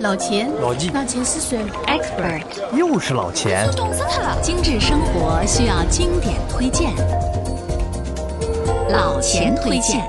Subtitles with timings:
[0.00, 3.68] 老钱，老纪，老钱是谁？Expert，又是老钱。
[3.74, 4.40] 冻死他了！
[4.40, 6.94] 精致生活需要经典推荐，
[8.90, 10.08] 老钱推荐。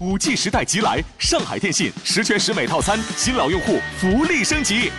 [0.00, 4.90] 五 G 时代即来，上海电信十全十美套餐，新老用户福利升级，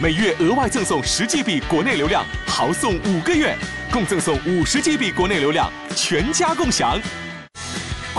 [0.00, 3.56] 每月额外赠送十 GB 国内流量，豪送五个月，
[3.92, 7.00] 共赠送五十 GB 国内流量，全家共享。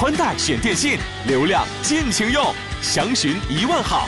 [0.04, 1.00] 宽带选电信，
[1.30, 2.44] 流量尽情用，
[2.82, 4.06] 详询一万号。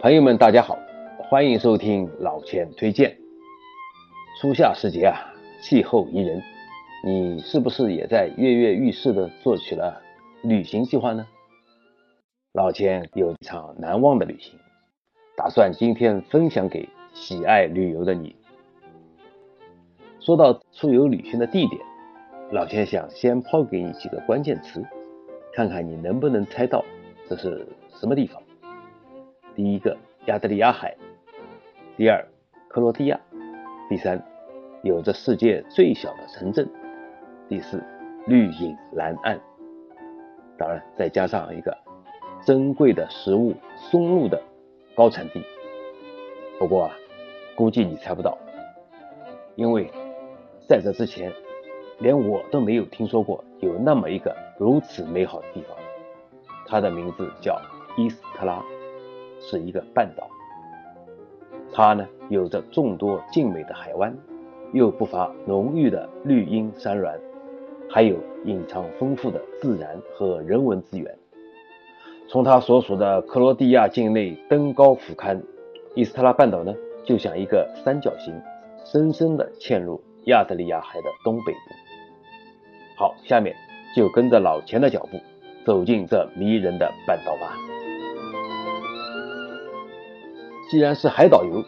[0.00, 0.76] 朋友们，大家好，
[1.30, 3.16] 欢迎收听老钱推荐。
[4.40, 6.42] 初夏时节啊，气候宜人，
[7.06, 10.02] 你是不是也在跃跃欲试的做起了
[10.42, 11.24] 旅行计划呢？
[12.54, 14.58] 老钱有一场难忘的旅行，
[15.36, 18.36] 打算今天分享给喜爱旅游的你。
[20.20, 21.80] 说到出游旅行的地点，
[22.50, 24.84] 老钱想先抛给你几个关键词，
[25.52, 26.84] 看看你能不能猜到
[27.28, 28.42] 这是什么地方。
[29.54, 30.90] 第一个，亚得里亚海；
[31.96, 32.26] 第二，
[32.68, 33.16] 克罗地亚；
[33.88, 34.20] 第三，
[34.82, 36.66] 有着世界最小的城镇；
[37.48, 37.82] 第四，
[38.26, 39.40] 绿影蓝岸。
[40.58, 41.76] 当然，再加上一个
[42.44, 44.42] 珍贵的食物松露的
[44.96, 45.44] 高产地。
[46.58, 46.96] 不过啊，
[47.56, 48.36] 估计你猜不到，
[49.56, 49.90] 因为
[50.68, 51.32] 在这之前，
[51.98, 55.76] 连我都没有听说过有那么一个如此美好的地方。
[56.66, 57.60] 它的名字叫
[57.96, 58.62] 伊斯特拉。
[59.46, 60.26] 是一个半岛，
[61.70, 64.16] 它呢有着众多静美的海湾，
[64.72, 67.20] 又不乏浓郁的绿荫山峦，
[67.90, 68.16] 还有
[68.46, 71.14] 隐藏丰富的自然和人文资源。
[72.26, 75.38] 从它所属的克罗地亚境内登高俯瞰，
[75.94, 78.40] 伊斯特拉半岛呢就像一个三角形，
[78.84, 81.58] 深深地嵌入亚得里亚海的东北部。
[82.96, 83.54] 好，下面
[83.94, 85.20] 就跟着老钱的脚步，
[85.64, 87.56] 走进这迷人的半岛吧。
[90.70, 91.62] 既然是海岛游，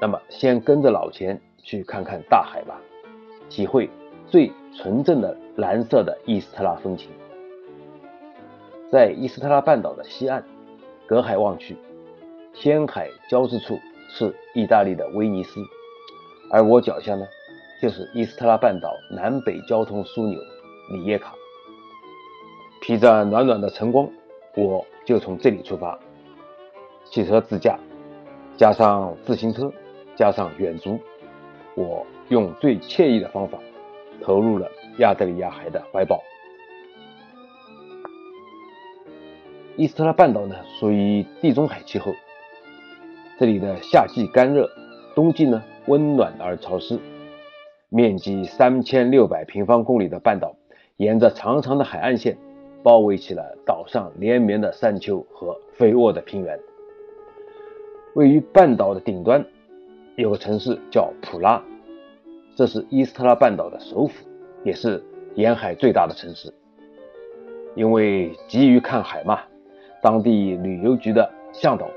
[0.00, 2.80] 那么先跟着老钱去看看大海吧，
[3.48, 3.90] 体会
[4.28, 7.10] 最纯正的蓝色的伊斯特拉风情。
[8.90, 10.44] 在伊斯特拉半岛的西岸，
[11.06, 11.76] 隔海望去，
[12.52, 13.78] 天海交织处
[14.14, 15.60] 是意大利的威尼斯，
[16.50, 17.26] 而我脚下呢，
[17.80, 20.38] 就是伊斯特拉半岛南北交通枢纽
[20.90, 21.34] 里耶卡。
[22.82, 24.06] 披着暖暖的晨光，
[24.54, 25.98] 我就从这里出发，
[27.04, 27.78] 汽车自驾。
[28.56, 29.72] 加上自行车，
[30.14, 31.00] 加上远足，
[31.74, 33.58] 我用最惬意的方法
[34.20, 36.22] 投入了亚得里亚海的怀抱。
[39.76, 42.12] 伊斯特拉半岛呢，属于地中海气候，
[43.42, 44.70] 这里的夏季干热，
[45.16, 46.96] 冬季呢温暖而潮湿。
[47.88, 50.54] 面积三千六百平方公里的半岛，
[50.96, 52.38] 沿着长长的海岸线，
[52.84, 56.56] 包围起了岛上连绵的山丘和肥沃的平原。
[58.14, 59.44] 位于半岛的顶端，
[60.14, 61.60] 有个城市叫普拉，
[62.54, 64.24] 这是伊斯特拉半岛的首府，
[64.62, 65.02] 也是
[65.34, 66.54] 沿海最大的城市。
[67.74, 69.40] 因为急于看海嘛，
[70.00, 71.88] 当地旅游局的向导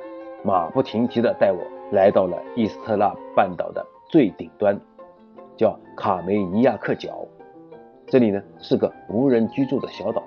[0.45, 1.59] 马不停蹄地带我
[1.91, 4.79] 来到了伊斯特拉半岛的最顶端，
[5.57, 7.27] 叫卡梅尼亚克角。
[8.05, 10.21] 这里呢是个无人居住的小岛，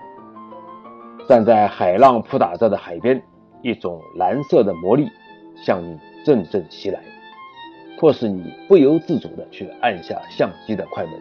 [1.29, 3.23] 站在海浪扑打着的海边，
[3.63, 5.09] 一种蓝色的魔力。
[5.65, 7.01] 向你阵阵袭来，
[7.99, 11.13] 迫使你不由自主地去按下相机的快门。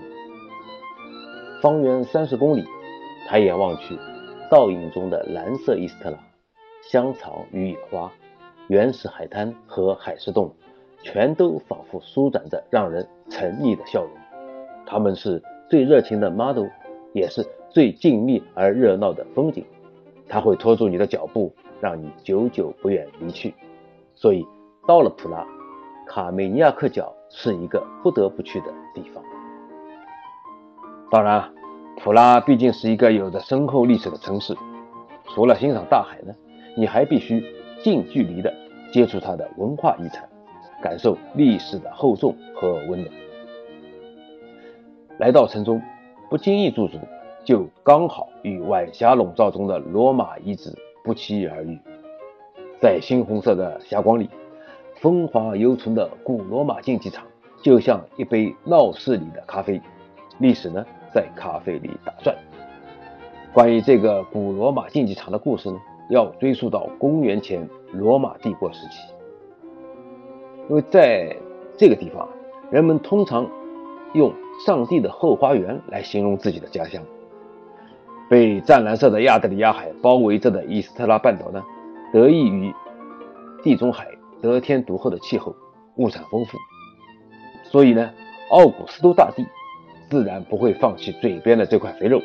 [1.60, 2.64] 方圆三十公里，
[3.28, 3.98] 抬眼望去，
[4.52, 6.20] 倒影中的蓝色伊斯特拉、
[6.92, 8.12] 香草与野花、
[8.68, 10.54] 原始海滩和海石洞，
[11.02, 14.12] 全都仿佛舒展着让人沉溺的笑容。
[14.86, 16.68] 他们是最热情的 model，
[17.14, 19.66] 也是最静谧而热闹的风景。
[20.28, 23.54] 它会拖住你的脚步，让你久久不愿离去。
[24.16, 24.46] 所以，
[24.86, 25.46] 到了普拉，
[26.06, 29.24] 卡梅尼亚克角是一个不得不去的地方。
[31.10, 31.54] 当然，
[32.02, 34.54] 普拉毕竟是一个有着深厚历史的城市，
[35.30, 36.34] 除了欣赏大海呢，
[36.76, 37.42] 你还必须
[37.90, 38.54] 近距离的
[38.92, 40.28] 接触它的文化遗产，
[40.82, 43.10] 感受历史的厚重和温暖。
[45.20, 45.82] 来到城中，
[46.30, 46.98] 不经意驻足，
[47.46, 51.80] 就刚好与晚霞笼罩中的罗马遗址不期而遇。
[52.82, 54.30] 在猩红色的霞光里，
[54.96, 57.26] 风华犹存的古罗马竞技场
[57.64, 59.82] 就像一杯闹市里的咖啡，
[60.40, 62.36] 历史呢在咖啡里打转。
[63.54, 65.80] 关于这个古罗马竞技场的故事呢，
[66.10, 69.14] 要追溯到公元前罗马帝国时期。
[70.70, 71.36] 因为在
[71.78, 72.28] 这个地方，
[72.72, 73.50] 人们通常
[74.14, 74.34] 用
[74.66, 77.02] 上帝的后花园来形容自己的家乡。
[78.30, 81.64] 被湛蓝色的亚得里亚海包围着的伊斯特拉半岛呢，
[82.12, 82.74] 得益于
[83.64, 84.10] 地中海
[84.42, 85.56] 得天独厚的气候，
[85.96, 86.58] 物产丰富，
[87.64, 88.12] 所以呢，
[88.52, 89.46] 奥古斯都大帝
[90.10, 92.22] 自然不会放弃嘴边的这块肥肉。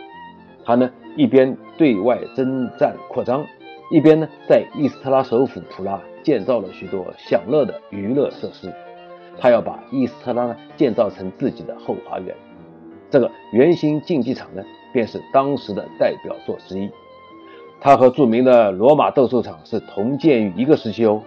[0.65, 3.45] 他呢，一边对外征战扩张，
[3.93, 8.73] 一边呢，在伊斯特拉首府普拉建造了许多享乐的娱乐设施。
[9.39, 12.35] 他要把伊斯特拉呢建造成自己的后花园。
[13.11, 16.91] 这个圆形竞技场呢，便是当时的代表作之一。
[17.83, 21.21] 它和著名的罗马斗兽场是同建于一个时期哦。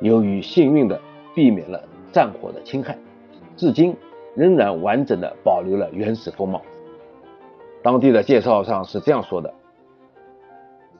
[0.00, 0.98] 由于幸运的
[1.34, 2.96] 避免了战火的侵害，
[3.54, 3.94] 至今
[4.34, 6.62] 仍然完整的保留了原始风貌。
[7.82, 9.52] 当地的介绍上是这样说的：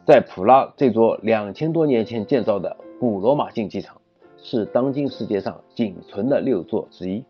[0.06, 4.00] 在普拉这座两千多年前建造的古罗马竞技场，
[4.38, 7.25] 是当今世界上仅存的六座之一，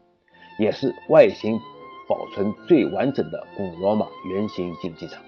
[0.59, 1.59] 也是外形
[2.07, 5.23] 保存最完整的古罗马圆形竞技场。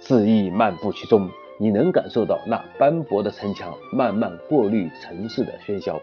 [0.00, 5.98] 肆意漫步其中，你能感受到那斑驳的城墙慢慢过滤城市的喧嚣。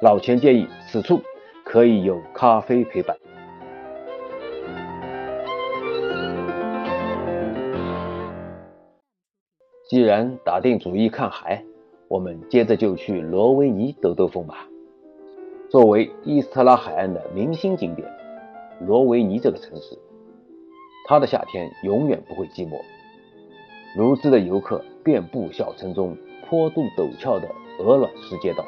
[0.00, 1.20] 老钱建议此处
[1.62, 3.14] 可以有咖啡陪伴。
[9.94, 11.62] 既然打定主意看海，
[12.08, 14.66] 我们接着就去罗维尼兜兜风吧。
[15.70, 18.08] 作为伊斯特拉海岸的明星景点，
[18.80, 19.96] 罗维尼这个城市，
[21.06, 22.80] 它的夏天永远不会寂寞。
[23.96, 27.48] 如织的游客遍布小城中坡度陡峭的
[27.78, 28.64] 鹅卵石街道，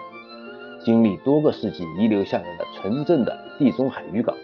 [0.84, 4.36] 经历多个世纪遗留下来的纯正的地中海渔港，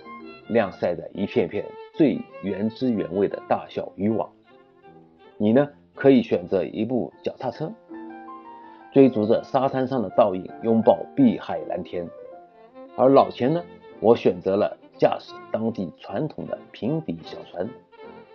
[0.48, 1.64] 晾晒着一片片
[1.94, 4.28] 最原汁原味的大小渔网。
[5.38, 5.68] 你呢？
[5.94, 7.72] 可以选择一部脚踏车，
[8.92, 12.08] 追逐着沙滩上的倒影，拥抱碧海蓝天。
[12.96, 13.62] 而老钱呢，
[14.00, 17.68] 我选择了驾驶当地传统的平底小船，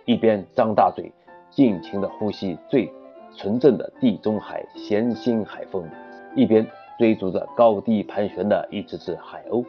[0.04, 1.12] 一边张大嘴，
[1.50, 2.90] 尽情的呼吸最
[3.36, 5.88] 纯正的地中海咸腥海风，
[6.34, 6.66] 一边
[6.98, 9.64] 追逐着高低盘旋的一只只海鸥。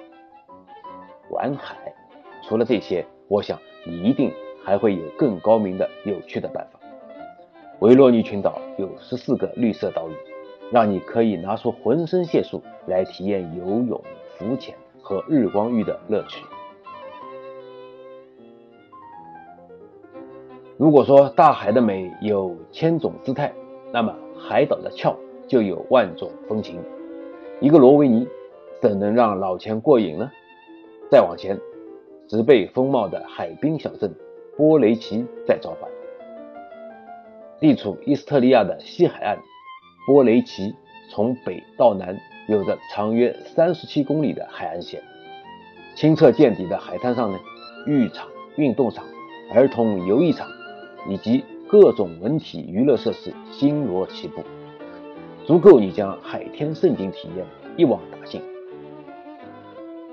[1.30, 1.94] 玩海，
[2.42, 4.32] 除了这些，我想你一定
[4.64, 6.79] 还会有更高明的、有趣的办法。
[7.80, 10.14] 维罗尼群岛有十四个绿色岛屿，
[10.70, 14.02] 让你可以拿出浑身解数来体验游泳、
[14.38, 16.44] 浮潜和日光浴的乐趣。
[20.76, 23.54] 如果说大海的美有千种姿态，
[23.94, 25.16] 那么海岛的俏
[25.48, 26.82] 就有万种风情。
[27.62, 28.28] 一个罗维尼
[28.82, 30.30] 怎能让老钱过瘾呢？
[31.10, 31.58] 再往前，
[32.28, 34.14] 植被丰茂的海滨小镇
[34.58, 35.89] 波雷奇在召唤。
[37.60, 39.38] 地处伊斯特利亚的西海岸，
[40.08, 40.74] 波雷奇
[41.10, 42.18] 从北到南
[42.48, 45.02] 有着长约三十七公里的海岸线。
[45.94, 47.40] 清澈见底的海滩上呢，
[47.86, 49.04] 浴场、运动场、
[49.54, 50.48] 儿童游艺场
[51.10, 54.42] 以及各种文体娱乐设施星罗棋布，
[55.46, 57.46] 足够你将海天盛景体验
[57.76, 58.42] 一网打尽。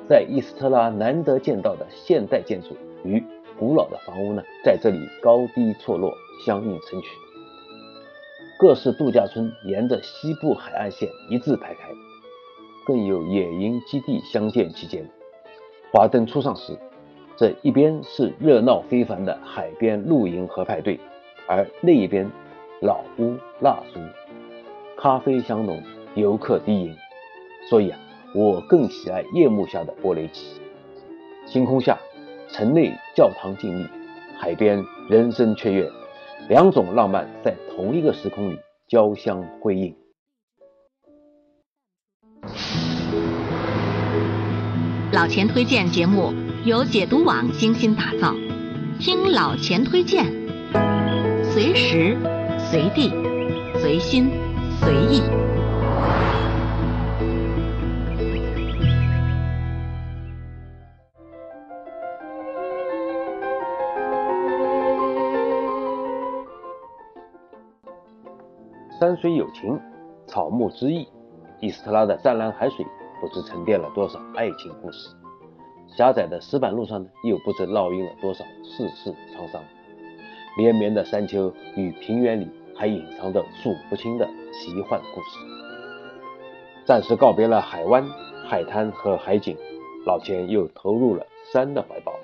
[0.08, 3.22] 在伊斯特拉难得见到的现代建筑与
[3.56, 6.12] 古老的房屋呢，在这里高低错落，
[6.44, 7.08] 相映成趣。
[8.58, 11.90] 各式度假村沿着西部海岸线一字排开，
[12.86, 15.06] 更有野营基地相见其间。
[15.92, 16.78] 华灯初上时，
[17.36, 20.98] 这一边是热闹非凡的海边露营和派对，
[21.46, 22.30] 而另一边
[22.80, 24.00] 老屋蜡烛，
[24.96, 25.82] 咖啡香浓，
[26.14, 26.96] 游客低吟。
[27.68, 27.98] 所以啊，
[28.34, 30.58] 我更喜爱夜幕下的波雷奇。
[31.44, 31.98] 星空下，
[32.48, 33.86] 城内教堂静谧，
[34.38, 35.86] 海边人声雀跃。
[36.48, 39.96] 两种浪漫在同一个时空里交相辉映。
[45.12, 46.32] 老钱推荐节目
[46.64, 48.34] 由解读网精心打造，
[49.00, 50.24] 听老钱推荐，
[51.42, 52.16] 随时
[52.70, 53.10] 随地
[53.80, 54.30] 随心
[54.80, 55.55] 随意。
[68.98, 69.78] 山水有情，
[70.26, 71.06] 草木之意。
[71.60, 72.86] 伊斯特拉的湛蓝海水
[73.20, 75.14] 不知沉淀了多少爱情故事，
[75.86, 79.62] 狭窄的石板路上呢，又不知烙印了多少世事沧桑。
[80.56, 85.38] 连绵的山丘与平原里，还隐藏着数不清的奇幻故事。
[86.86, 88.02] 暂时告别了海湾、
[88.46, 89.58] 海滩和海景，
[90.06, 92.14] 老钱又投入了山的怀抱。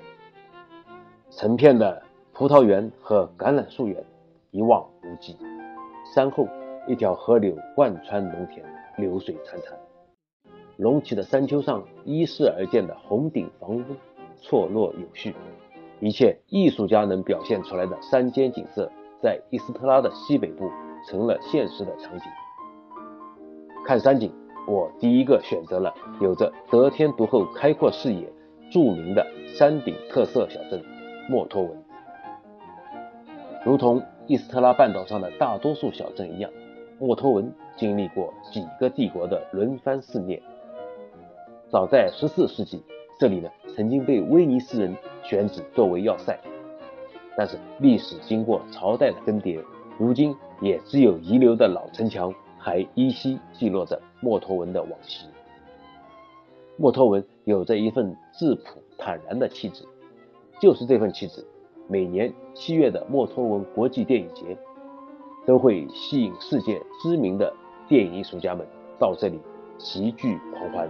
[1.29, 2.01] 成片的
[2.33, 4.03] 葡萄园和橄榄树园
[4.49, 5.37] 一望无际，
[6.15, 6.47] 山后。
[6.87, 8.65] 一条河流贯穿农田，
[8.97, 9.73] 流水潺潺。
[10.77, 13.83] 隆起的山丘上，依势而建的红顶房屋，
[14.41, 15.35] 错落有序，
[15.99, 20.69] 一切艺术家能表现出来的山间景色，在伊斯特拉的西北部
[21.07, 22.25] 成了现实的场景。
[23.85, 24.33] 看山景，
[24.67, 28.27] 我第一个选择了有着得天独厚开阔视野、
[28.71, 29.25] 著名的
[29.55, 30.83] 山顶特色小镇
[31.29, 31.83] 墨脱文。
[33.63, 36.51] 如同伊斯特拉半岛上的大多数小镇一样，
[37.05, 40.41] 墨脱文经历过几个帝国的轮番肆虐。
[41.69, 42.81] 早在14世纪，
[43.19, 46.39] 这里呢曾经被威尼斯人选址作为要塞，
[47.35, 49.61] 但是历史经过朝代的更迭，
[49.97, 55.27] 如今也只有遗留的老城墙还依稀记录着墨脱文的往昔。
[56.77, 59.83] 墨脱文有着一份质朴坦然的气质，
[60.61, 61.45] 就是这份气质，
[61.89, 64.57] 每年七月的墨脱文国际电影节
[65.45, 67.53] 都会吸引世界知名的
[67.87, 68.65] 电影艺术家们
[68.99, 69.39] 到这里
[69.77, 70.89] 齐聚狂欢。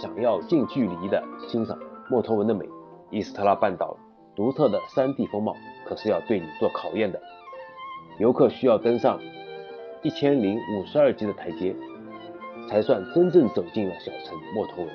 [0.00, 1.78] 想要近距离的欣赏
[2.10, 2.66] 墨脱文的美，
[3.10, 3.96] 伊斯特拉半岛
[4.34, 5.54] 独特的山地风貌
[5.86, 7.20] 可是要对你做考验的。
[8.18, 9.18] 游客需要登上
[10.02, 11.74] 一千零五十二级的台阶，
[12.68, 14.88] 才算真正走进了小城莫托文。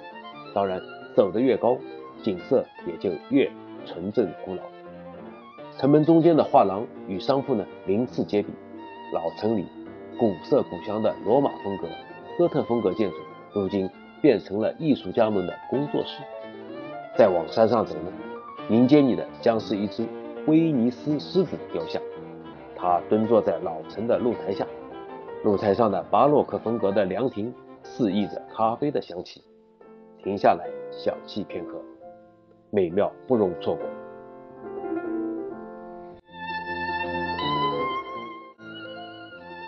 [0.53, 0.81] 当然，
[1.15, 1.77] 走得越高，
[2.23, 3.51] 景色也就越
[3.85, 4.61] 纯正古老。
[5.77, 8.51] 城门中间的画廊与商铺呢，鳞次栉比。
[9.13, 9.67] 老城里
[10.17, 11.87] 古色古香的罗马风格、
[12.35, 13.15] 哥特风格建筑，
[13.53, 13.89] 如今。
[14.19, 16.23] 变成了艺术家们的工作室。
[17.15, 18.11] 再往山上走呢，
[18.67, 20.03] 迎接你的将是一只
[20.47, 22.01] 威尼斯狮子雕像。
[22.75, 24.65] 它蹲坐在老城的露台下，
[25.43, 27.53] 露台上的巴洛克风格的凉亭
[27.83, 29.43] 肆意着咖啡的香气。
[30.23, 31.79] 停下来小憩片刻，
[32.71, 33.85] 美妙不容错过。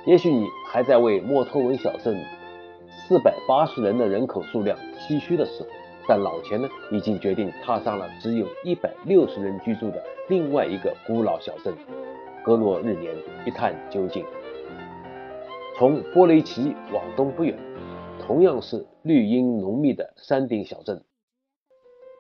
[0.06, 2.18] 也许你还在为墨脱文小镇。
[3.08, 5.70] 四百八十人的人口数量唏嘘的时候，
[6.08, 11.74] 但老钱呢已经决定踏上了只有一百六十人居住的另外一个古老小镇
[12.44, 13.16] 格罗日年
[13.46, 14.24] 一探究竟。
[15.78, 17.58] 从波雷奇往东不远，
[18.20, 21.04] 同样是绿荫浓密的山顶小镇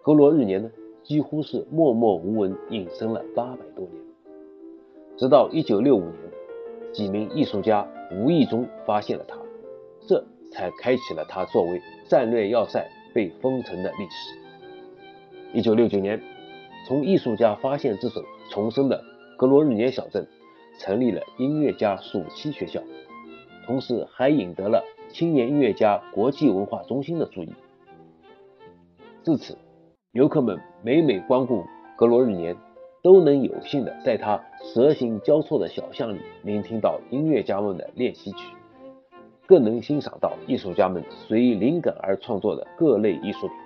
[0.04, 0.72] 格罗日年呢，
[1.04, 4.04] 几乎是默默无闻隐身了八百多年，
[5.18, 6.29] 直到一九六五年，
[6.94, 9.38] 几名艺术家无意中发现了它，
[10.08, 10.24] 这。
[10.52, 11.80] 才开启了它作为
[12.10, 14.36] 战略要塞被封城的历史。
[15.54, 16.20] 一九六九年，
[16.88, 19.00] 从艺术家发现之手重生的
[19.38, 20.28] 格罗日年小镇，
[20.80, 22.82] 成立了音乐家暑期学校，
[23.68, 27.54] 同时还引得了青年音乐家国际文化中心的注意。
[29.22, 29.56] 自此，
[30.14, 31.64] 游客们每每光顾
[31.96, 32.58] 格罗日年，
[33.02, 38.54] 都能有幸的在他蛇形交错的小巷里，聆听到音乐家们的练习曲。
[39.46, 43.58] 更能欣赏到艺术家们随灵感而创作的各类艺术品。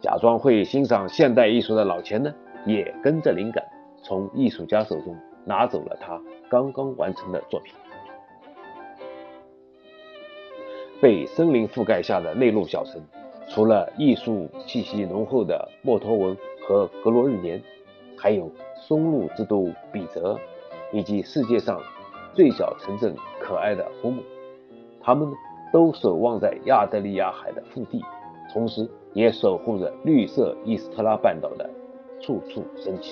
[0.00, 2.34] 假装会欣赏现代艺术的老钱呢，
[2.66, 3.64] 也跟着灵感，
[4.02, 7.72] 从艺术家手中拿走了他刚刚完成的作品。
[11.00, 13.00] 被森林覆盖下的内陆小城，
[13.48, 17.62] 除了艺术气息浓厚的墨脱文和格罗日年，
[18.24, 20.40] 还有松露之都比泽，
[20.90, 21.78] 以及世界上
[22.32, 24.22] 最小城镇可爱的胡姆。
[25.02, 25.30] 他们
[25.70, 28.02] 都守望在亚得里亚海的腹地，
[28.50, 31.68] 同时也守护着绿色伊斯特拉半岛的
[32.18, 33.10] 处处生机。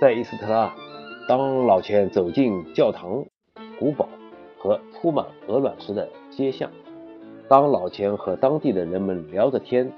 [0.00, 0.72] 在伊斯特拉，
[1.26, 3.24] 当老钱走进教堂、
[3.80, 4.08] 古堡
[4.60, 6.70] 和铺满鹅卵石的街巷，
[7.48, 9.92] 当老钱和当地的人们聊着天，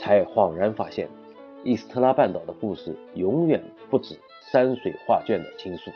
[0.00, 1.08] 才恍然发现，
[1.62, 4.18] 伊斯特拉半岛的故事永远不止
[4.50, 5.90] 山水画卷的倾诉。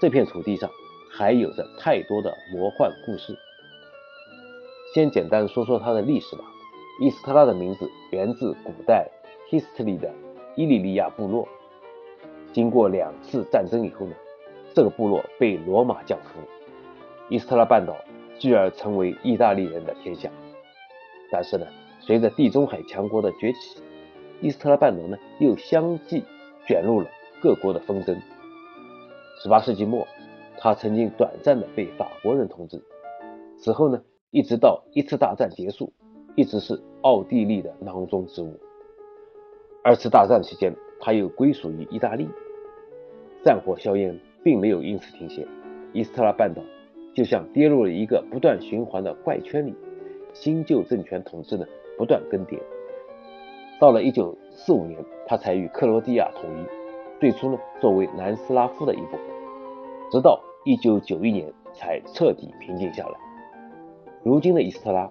[0.00, 0.68] 这片土地上。
[1.08, 3.34] 还有着太多的魔幻故事。
[4.92, 6.44] 先简单说说它的历史吧。
[7.00, 9.08] 伊斯特拉的名字源自古代
[9.50, 10.12] Histli 的
[10.56, 11.48] 伊利利亚部落。
[12.52, 14.14] 经过两次战争以后呢，
[14.74, 16.38] 这个部落被罗马降服，
[17.30, 17.96] 伊斯特拉半岛
[18.38, 20.28] 继而成为意大利人的天下。
[21.30, 21.66] 但是呢，
[22.06, 23.80] 随着地中海强国的崛起，
[24.40, 26.22] 伊斯特拉半岛呢又相继
[26.66, 27.08] 卷入了
[27.42, 28.16] 各国的纷争。
[29.44, 30.06] 18世纪末。
[30.58, 32.82] 他曾经短暂的被法国人统治，
[33.58, 35.92] 此后呢，一直到一次大战结束，
[36.34, 38.58] 一直是奥地利的囊中之物。
[39.84, 42.26] 二次大战期间，他又归属于意大利。
[43.44, 45.46] 战火硝烟并没有因此停歇，
[45.92, 46.62] 伊斯特拉半岛
[47.14, 49.74] 就像跌入了一个不断循环的怪圈里，
[50.32, 52.58] 新旧政权统治呢不断更迭。
[53.80, 56.66] 到了1945年，他才与克罗地亚统一，
[57.20, 59.20] 最初呢作为南斯拉夫的一部分。
[60.10, 63.18] 直到一九九一年才彻底平静下来。
[64.22, 65.10] 如今的伊斯特拉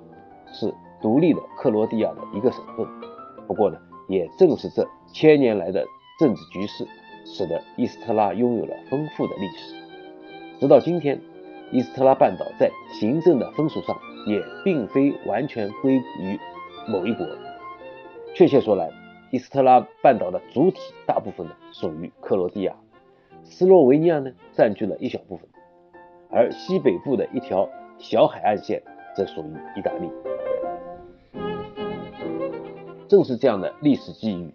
[0.52, 2.88] 是独立的克罗地亚的一个省份。
[3.48, 3.78] 不过呢，
[4.08, 5.86] 也正是这千年来的
[6.20, 6.88] 政治局势，
[7.26, 9.76] 使得伊斯特拉拥有了丰富的历史。
[10.60, 11.22] 直到今天，
[11.72, 16.40] 伊斯特拉半岛在行政的分属上也并非完全归于
[16.88, 17.26] 某一国。
[18.34, 18.90] 确切说来，
[19.32, 22.76] 伊斯特拉半岛的主体大部分呢属于克罗地亚，
[23.44, 25.48] 斯洛维尼亚呢占据了一小部分，
[26.30, 28.82] 而西北部的一条小海岸线
[29.16, 30.10] 则属于意大利。
[33.08, 34.54] 正是这样的历史机遇，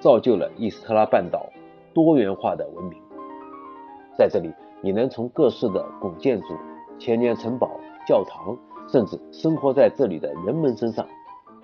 [0.00, 1.48] 造就了伊斯特拉半岛
[1.94, 2.98] 多元化的文明。
[4.18, 4.52] 在这里，
[4.82, 6.48] 你能从各式的古建筑、
[6.98, 7.70] 千年城堡、
[8.06, 8.56] 教堂，
[8.88, 11.06] 甚至生活在这里的人们身上，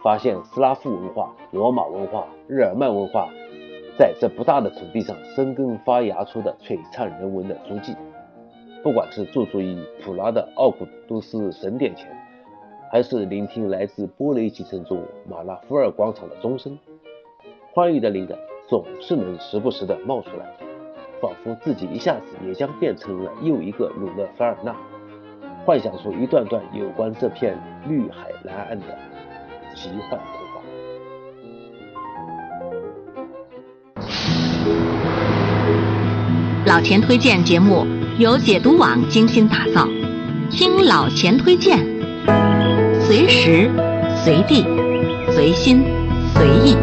[0.02, 3.28] 发现斯拉夫文化、罗马文化、日耳曼文化
[3.99, 7.95] 在这不大的土地上生根发芽出的璀璨人文的足迹。
[8.83, 12.09] 不管是驻足于普拉的奥古都斯神殿前，
[12.90, 16.78] 还是聆听来自波雷集成中马拉夫尔广场的钟声，
[17.75, 18.38] 欢愉的灵感
[18.69, 20.47] 总是能时不时的冒出来，
[21.21, 24.75] 仿佛自己一下子也将变成了又一个鲁勒凡尔纳，
[25.66, 28.87] 幻想出一段段有关这片绿海蓝岸的
[29.75, 30.61] 奇幻童话。
[36.67, 37.87] 老钱推荐节目
[38.19, 39.89] 由解读网精心打造，
[40.50, 41.79] 听老钱推荐，
[43.00, 43.71] 随时
[44.23, 44.65] 随地
[45.33, 45.83] 随心
[46.35, 46.77] 随意。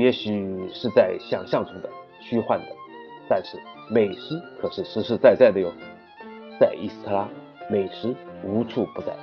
[0.00, 1.90] 也许是在想象中的
[2.20, 2.66] 虚幻的，
[3.28, 3.58] 但是
[3.90, 5.70] 美食可是实实在在的哟。
[6.58, 7.28] 在伊斯特拉，
[7.68, 9.14] 美食无处不在。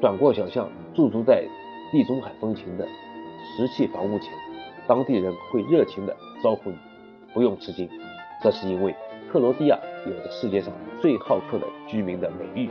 [0.00, 1.44] 转过小巷，驻足在
[1.90, 4.32] 地中海风情的石砌房屋前，
[4.86, 6.76] 当地人会热情地招呼你。
[7.34, 7.90] 不用吃惊，
[8.40, 8.94] 这是因为
[9.32, 12.70] 克罗地亚有着世界上最好客的居民的美誉。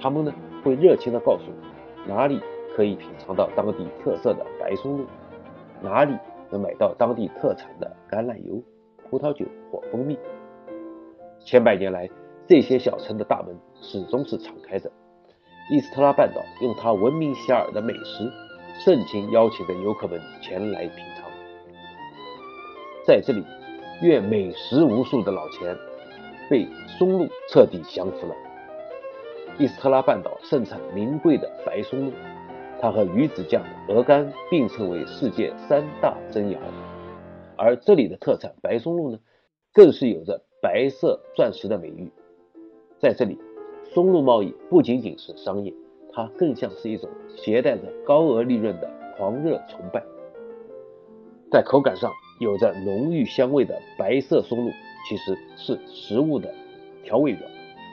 [0.00, 0.32] 他们呢
[0.64, 2.40] 会热情地告诉你哪里。
[2.74, 5.06] 可以品尝到当地特色的白松露，
[5.82, 6.16] 哪里
[6.50, 8.62] 能买到当地特产的橄榄油、
[9.08, 10.18] 葡萄酒或蜂蜜？
[11.40, 12.08] 千百年来，
[12.46, 14.90] 这些小城的大门始终是敞开的。
[15.70, 18.32] 伊斯特拉半岛用它闻名遐迩的美食，
[18.84, 21.30] 盛情邀请着游客们前来品尝。
[23.04, 23.44] 在这里，
[24.02, 25.76] 阅美食无数的老钱
[26.50, 26.66] 被
[26.98, 28.34] 松露彻底降服了。
[29.58, 32.12] 伊斯特拉半岛盛产名贵的白松露。
[32.80, 36.58] 它和鱼子酱、鹅肝并称为世界三大珍肴，
[37.56, 39.18] 而这里的特产白松露呢，
[39.72, 42.10] 更是有着“白色钻石”的美誉。
[42.98, 43.38] 在这里，
[43.94, 45.72] 松露贸易不仅仅是商业，
[46.12, 50.02] 它更像是一种携带着高额利润的狂热崇拜。
[51.50, 54.70] 在口感上，有着浓郁香味的白色松露
[55.08, 56.52] 其实是食物的
[57.02, 57.40] 调味料，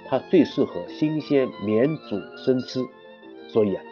[0.07, 2.81] 它最适合新鲜免煮生吃，
[3.47, 3.83] 所以啊。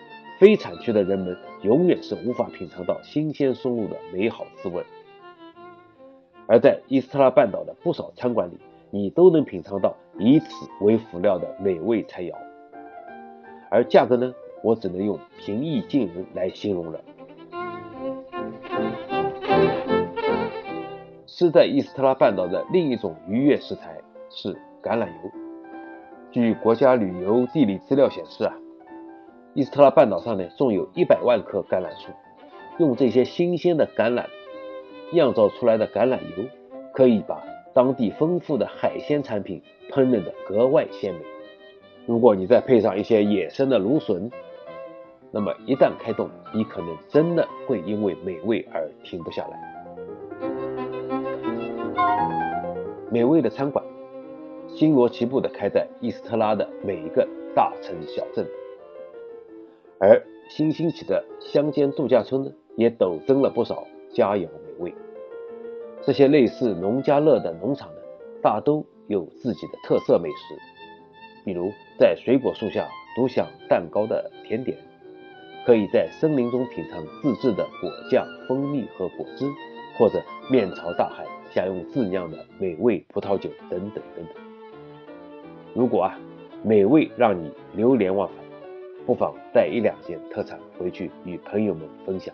[0.41, 4.83] 非产区的人们永远是无法品尝到新鲜松露的美好滋味，
[6.47, 8.57] 而在伊斯特拉半岛的不少餐馆里，
[8.89, 10.47] 你都能品尝到以此
[10.79, 12.33] 为辅料的美味菜肴，
[13.69, 16.99] 而价格呢，我只能用平易近人来形容了。
[21.27, 23.95] 吃在伊斯特拉半岛的另一种愉悦食材
[24.31, 25.31] 是橄榄油。
[26.31, 28.55] 据国家旅游地理资料显示啊。
[29.53, 32.09] 伊斯特拉半岛上呢，种有一百万棵橄榄树。
[32.77, 34.25] 用这些新鲜的橄榄
[35.11, 36.45] 酿造出来的橄榄油，
[36.93, 39.61] 可以把当地丰富的海鲜产品
[39.91, 41.19] 烹饪的格外鲜美。
[42.05, 44.31] 如果你再配上一些野生的芦笋，
[45.31, 49.59] 那么一旦开动，你可能真的会因为美味而停不下来。
[53.11, 53.83] 美味的餐馆
[54.69, 58.47] 星罗棋布地开在伊斯特拉的每一个大城小镇。
[60.01, 64.93] 而新兴起的乡间度假村呢，也陡增了不少佳肴美味。
[66.01, 68.01] 这些类似农家乐的农场呢，
[68.41, 70.57] 大都有自己的特色美食，
[71.45, 74.75] 比如在水果树下独享蛋糕的甜点，
[75.67, 79.45] 可以在森林中品尝自制的果酱、蜂蜜和果汁，
[79.99, 84.43] 或者面朝大海享用自酿的美味葡萄酒等等等等。
[85.75, 86.19] 如果啊，
[86.63, 88.40] 美味让你流连忘返。
[89.05, 92.33] 不妨带一两件特产回去与朋友们分享。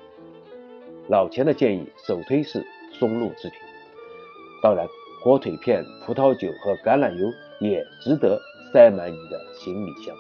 [1.08, 3.60] 老钱的建议首推是松露制品
[4.62, 4.86] 当然
[5.24, 8.38] 火腿片葡萄酒和橄榄油也值得
[8.74, 10.16] 塞满你的行李箱。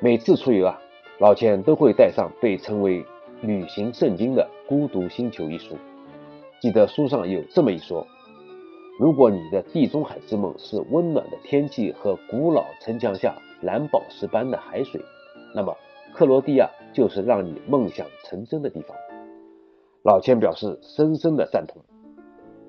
[0.00, 0.80] 每次出游啊
[1.18, 3.04] 老钱都会带上被称为
[3.40, 5.76] 旅行圣经的孤独星球一书。
[6.60, 8.06] 记得书上有这么一说
[8.98, 15.00] 如果你的地中海之梦是温暖的天气和古老城墙下蓝宝石般的海水，
[15.54, 15.76] 那么
[16.12, 18.96] 克罗地亚就是让你梦想成真的地方。
[20.02, 21.80] 老钱表示深深的赞同。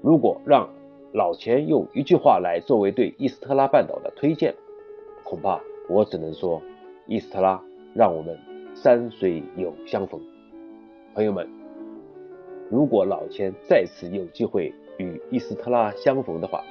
[0.04, 0.70] 如果让
[1.14, 4.54] 老钱用一句话来作为对伊斯特拉半岛的推荐，
[5.24, 6.62] 恐怕我只能说。
[7.08, 7.60] 伊斯特拉，
[7.96, 8.38] 让我们
[8.76, 10.22] 山水有相逢。
[11.16, 11.50] 朋友们，
[12.70, 16.62] 如果老钱再次有机会与伊斯特拉相逢的话，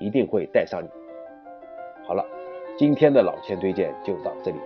[0.00, 0.88] 一定会带上你。
[2.08, 2.24] 好了，
[2.78, 4.56] 今天的老钱推荐就到这里。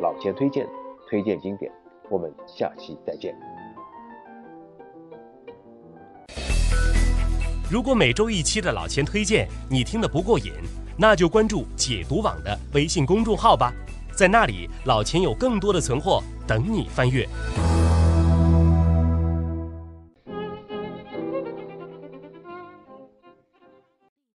[0.00, 0.68] 老钱推荐，
[1.08, 1.72] 推荐经典，
[2.10, 3.34] 我们下期再见。
[7.70, 10.52] 如果每周一期的老钱推荐你听得不过瘾，
[10.98, 13.72] 那就关注解读网的微信公众号吧。
[14.14, 17.26] 在那里，老钱有更多的存货等你翻阅。